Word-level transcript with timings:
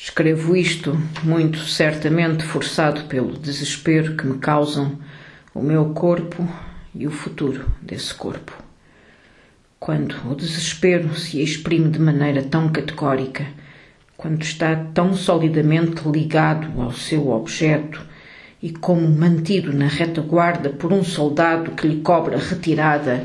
Escrevo 0.00 0.54
isto 0.54 0.96
muito 1.24 1.58
certamente 1.58 2.44
forçado 2.44 3.06
pelo 3.06 3.36
desespero 3.36 4.16
que 4.16 4.28
me 4.28 4.38
causam 4.38 4.96
o 5.52 5.60
meu 5.60 5.86
corpo 5.86 6.48
e 6.94 7.04
o 7.04 7.10
futuro 7.10 7.66
desse 7.82 8.14
corpo. 8.14 8.52
Quando 9.80 10.14
o 10.30 10.36
desespero 10.36 11.12
se 11.16 11.42
exprime 11.42 11.90
de 11.90 11.98
maneira 11.98 12.44
tão 12.44 12.68
categórica, 12.68 13.44
quando 14.16 14.40
está 14.40 14.76
tão 14.94 15.14
solidamente 15.14 16.08
ligado 16.08 16.80
ao 16.80 16.92
seu 16.92 17.30
objeto 17.30 18.00
e 18.62 18.70
como 18.70 19.08
mantido 19.08 19.72
na 19.72 19.88
retaguarda 19.88 20.70
por 20.70 20.92
um 20.92 21.02
soldado 21.02 21.72
que 21.72 21.88
lhe 21.88 22.02
cobra 22.02 22.38
retirada 22.38 23.24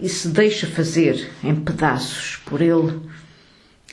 e 0.00 0.08
se 0.08 0.28
deixa 0.28 0.68
fazer 0.68 1.28
em 1.42 1.56
pedaços 1.56 2.36
por 2.46 2.62
ele, 2.62 3.00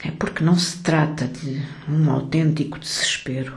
é 0.04 0.12
porque 0.12 0.44
não 0.44 0.58
se 0.58 0.78
trata 0.78 1.26
de 1.28 1.62
um 1.88 2.10
autêntico 2.10 2.80
desespero. 2.80 3.54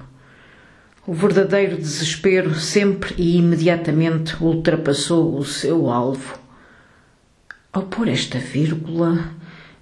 O 1.06 1.12
verdadeiro 1.14 1.76
desespero 1.76 2.54
sempre 2.54 3.14
e 3.18 3.36
imediatamente 3.36 4.36
ultrapassou 4.42 5.36
o 5.36 5.44
seu 5.44 5.90
alvo. 5.90 6.38
Ao 7.72 7.82
pôr 7.82 8.08
esta 8.08 8.38
vírgula, 8.38 9.32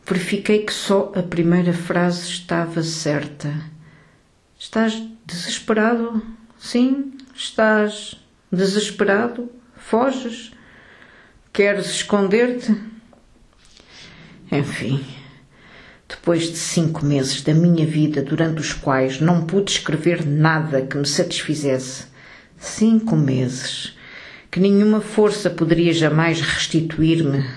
verifiquei 0.06 0.64
que 0.64 0.72
só 0.72 1.12
a 1.14 1.22
primeira 1.22 1.72
frase 1.72 2.28
estava 2.28 2.82
certa. 2.82 3.52
Estás 4.58 5.02
desesperado? 5.26 6.22
Sim, 6.58 7.14
estás 7.34 8.20
desesperado? 8.50 9.50
Foges? 9.76 10.52
Queres 11.52 11.86
esconder-te? 11.86 12.76
Enfim. 14.52 15.19
Depois 16.20 16.50
de 16.50 16.58
cinco 16.58 17.04
meses 17.04 17.40
da 17.40 17.54
minha 17.54 17.86
vida 17.86 18.20
durante 18.22 18.60
os 18.60 18.74
quais 18.74 19.22
não 19.22 19.46
pude 19.46 19.70
escrever 19.72 20.26
nada 20.26 20.82
que 20.82 20.98
me 20.98 21.06
satisfizesse, 21.06 22.04
cinco 22.58 23.16
meses 23.16 23.96
que 24.50 24.60
nenhuma 24.60 25.00
força 25.00 25.48
poderia 25.48 25.94
jamais 25.94 26.42
restituir-me, 26.42 27.48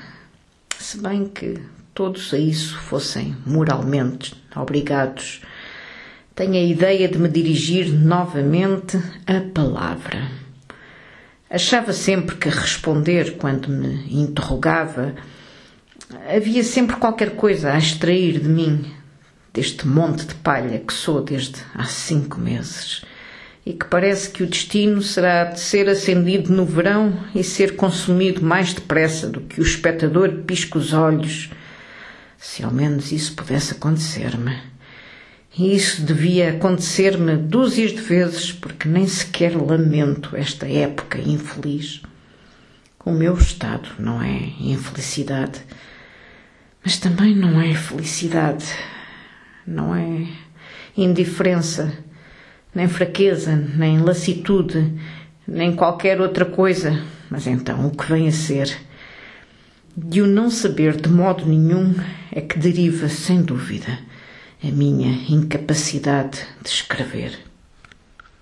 se 0.80 0.98
bem 0.98 1.26
que 1.26 1.60
todos 1.94 2.34
a 2.34 2.38
isso 2.38 2.78
fossem 2.78 3.36
moralmente 3.46 4.34
obrigados, 4.56 5.42
tenho 6.34 6.54
a 6.54 6.64
ideia 6.64 7.10
de 7.10 7.20
me 7.20 7.28
dirigir 7.28 7.92
novamente 7.92 8.98
à 9.28 9.42
palavra. 9.54 10.32
Achava 11.50 11.92
sempre 11.92 12.38
que 12.38 12.48
responder 12.48 13.36
quando 13.36 13.68
me 13.68 14.08
interrogava 14.10 15.14
Havia 16.36 16.64
sempre 16.64 16.96
qualquer 16.98 17.32
coisa 17.32 17.72
a 17.72 17.78
extrair 17.78 18.40
de 18.40 18.48
mim, 18.48 18.86
deste 19.52 19.88
monte 19.88 20.26
de 20.26 20.36
palha 20.36 20.78
que 20.78 20.94
sou 20.94 21.22
desde 21.22 21.56
há 21.74 21.86
cinco 21.86 22.40
meses, 22.40 23.04
e 23.66 23.74
que 23.74 23.86
parece 23.86 24.30
que 24.30 24.44
o 24.44 24.48
destino 24.48 25.02
será 25.02 25.46
de 25.46 25.60
ser 25.60 25.90
acendido 25.90 26.54
no 26.54 26.66
verão 26.66 27.18
e 27.34 27.44
ser 27.44 27.76
consumido 27.76 28.44
mais 28.44 28.74
depressa 28.74 29.28
do 29.28 29.42
que 29.42 29.60
o 29.60 29.64
espectador 29.64 30.32
pisca 30.46 30.78
os 30.78 30.94
olhos. 30.94 31.50
Se 32.38 32.64
ao 32.64 32.72
menos 32.72 33.12
isso 33.12 33.34
pudesse 33.34 33.74
acontecer-me. 33.74 34.58
E 35.58 35.76
isso 35.76 36.02
devia 36.02 36.52
acontecer-me 36.52 37.38
dúzias 37.38 37.92
de 37.92 38.02
vezes, 38.02 38.52
porque 38.52 38.88
nem 38.88 39.08
sequer 39.08 39.56
lamento 39.56 40.36
esta 40.36 40.68
época 40.68 41.20
infeliz. 41.20 42.02
O 43.06 43.12
meu 43.12 43.34
estado 43.36 43.90
não 43.98 44.22
é 44.22 44.52
infelicidade 44.60 45.62
mas 46.84 46.98
também 46.98 47.36
não 47.36 47.62
é 47.62 47.74
felicidade, 47.74 48.66
não 49.66 49.96
é 49.96 50.28
indiferença, 50.98 51.98
nem 52.76 52.88
fraqueza, 52.88 53.56
nem 53.56 54.00
lassitude, 54.00 54.92
nem 55.48 55.76
qualquer 55.76 56.20
outra 56.20 56.46
coisa. 56.46 57.02
Mas 57.30 57.48
então 57.48 57.88
o 57.88 57.92
que 57.92 58.06
vem 58.06 58.28
a 58.28 58.32
ser? 58.32 58.76
De 59.96 60.22
o 60.22 60.28
não 60.28 60.50
saber 60.50 61.00
de 61.00 61.08
modo 61.08 61.46
nenhum 61.46 61.96
é 62.32 62.42
que 62.42 62.58
deriva, 62.58 63.08
sem 63.08 63.42
dúvida, 63.42 64.00
a 64.64 64.68
minha 64.68 65.12
incapacidade 65.30 66.40
de 66.62 66.70
escrever. 66.70 67.53